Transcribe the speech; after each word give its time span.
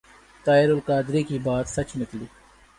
طاہر 0.45 0.69
القادری 0.69 1.23
کی 1.23 1.37
بات 1.39 1.67
سچ 1.67 1.95
نکلی۔ 1.95 2.25